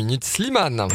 [0.00, 0.24] minutes.
[0.24, 0.88] Slimane.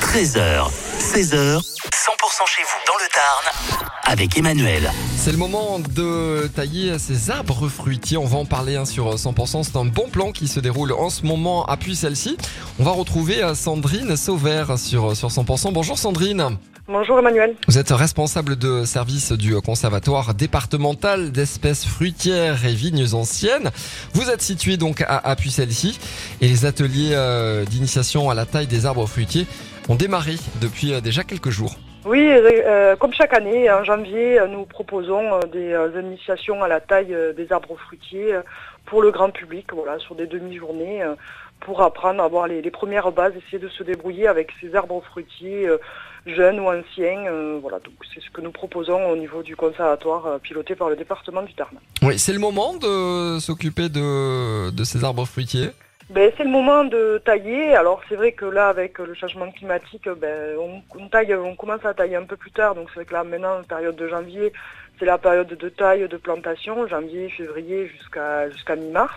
[0.00, 0.70] 13h,
[1.00, 4.92] 16h, 100% chez vous dans le Tarn avec Emmanuel.
[5.24, 8.18] C'est le moment de tailler ces arbres fruitiers.
[8.18, 9.62] On va en parler hein, sur 100%.
[9.62, 11.64] C'est un bon plan qui se déroule en ce moment.
[11.64, 12.36] Appuie celle-ci.
[12.78, 15.72] On va retrouver euh, Sandrine Sauvert sur, sur 100%.
[15.72, 16.58] Bonjour Sandrine.
[16.88, 17.56] Bonjour Emmanuel.
[17.66, 23.70] Vous êtes responsable de service du Conservatoire départemental d'espèces fruitières et vignes anciennes.
[24.12, 25.98] Vous êtes situé donc à, à Puy-Celle-ci
[26.42, 29.46] et les ateliers euh, d'initiation à la taille des arbres fruitiers
[29.88, 31.78] ont démarré depuis euh, déjà quelques jours.
[32.04, 36.68] Oui, euh, comme chaque année, en janvier, euh, nous proposons euh, des euh, initiations à
[36.68, 38.42] la taille euh, des arbres fruitiers euh,
[38.84, 41.14] pour le grand public, voilà, sur des demi-journées, euh,
[41.60, 45.66] pour apprendre à avoir les, premières bases, essayer de se débrouiller avec ces arbres fruitiers
[45.66, 45.78] euh,
[46.26, 47.24] jeunes ou anciens.
[47.26, 50.90] euh, voilà, donc c'est ce que nous proposons au niveau du conservatoire euh, piloté par
[50.90, 51.78] le département du Tarn.
[52.02, 55.70] Oui, c'est le moment de s'occuper de, de ces arbres fruitiers?
[56.10, 57.74] Ben, c'est le moment de tailler.
[57.74, 61.94] Alors c'est vrai que là, avec le changement climatique, ben, on, taille, on commence à
[61.94, 62.74] tailler un peu plus tard.
[62.74, 64.52] Donc c'est vrai que là, maintenant, période de janvier,
[64.98, 69.14] c'est la période de taille, de plantation, janvier, février jusqu'à jusqu'à mi-mars.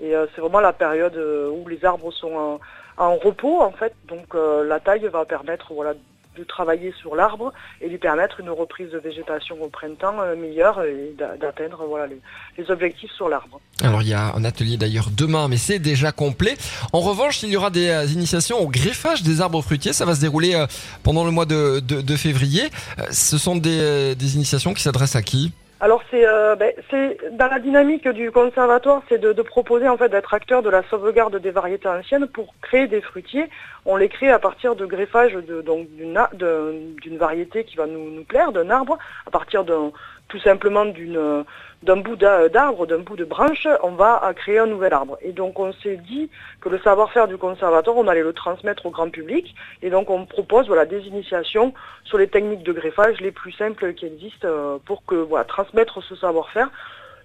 [0.00, 2.60] Et euh, c'est vraiment la période euh, où les arbres sont en,
[2.96, 3.94] en repos en fait.
[4.08, 5.92] Donc euh, la taille va permettre voilà
[6.36, 10.82] de travailler sur l'arbre et lui permettre une reprise de végétation au printemps euh, meilleure
[10.82, 13.60] et d'a- d'atteindre voilà les, objectifs sur l'arbre.
[13.82, 16.56] Alors il y a un atelier d'ailleurs demain, mais c'est déjà complet.
[16.92, 19.92] En revanche, il y aura des euh, initiations au greffage des arbres fruitiers.
[19.92, 20.66] Ça va se dérouler euh,
[21.02, 22.70] pendant le mois de, février.
[23.10, 25.52] Ce sont des initiations qui s'adressent à qui?
[25.84, 30.08] Alors c'est euh, ben, c'est dans la dynamique du conservatoire, c'est de, proposer en fait
[30.08, 33.50] d'être acteur de la sauvegarde des variétés anciennes pour créer des fruitiers.
[33.84, 38.96] On les crée à partir de greffage d'une variété qui va nous plaire, d'un arbre,
[39.26, 39.92] à partir d'un
[40.34, 41.44] tout simplement euh,
[41.84, 45.16] d'un bout d'a- d'arbre, d'un bout de branche, on va euh, créer un nouvel arbre.
[45.22, 46.28] Et donc on s'est dit
[46.60, 49.54] que le savoir-faire du conservatoire, on allait le transmettre au grand public.
[49.80, 53.94] Et donc on propose voilà des initiations sur les techniques de greffage les plus simples
[53.94, 56.68] qui existent euh, pour que voilà transmettre ce savoir-faire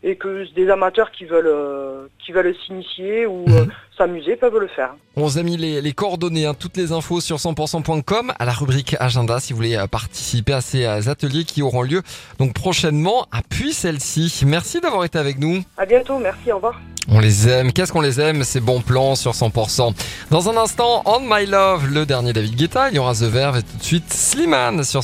[0.03, 3.71] et que des amateurs qui veulent euh, qui veulent s'initier ou euh, Mhm.
[3.97, 4.91] s'amuser peuvent le faire.
[5.17, 8.53] On vous a mis les, les coordonnées, hein, toutes les infos sur 100%.com à la
[8.53, 12.01] rubrique agenda si vous voulez euh, participer à ces ateliers qui auront lieu
[12.39, 14.43] donc prochainement à Puy-Celle-ci.
[14.45, 15.61] Merci d'avoir été avec nous.
[15.77, 16.79] À bientôt, merci, au revoir.
[17.11, 17.73] On les aime.
[17.73, 19.93] Qu'est-ce qu'on les aime Ces bons plans sur 100%.
[20.29, 22.89] Dans un instant, On My Love, le dernier David Guetta.
[22.89, 24.97] Il y aura The Verve et tout de suite Slimane sur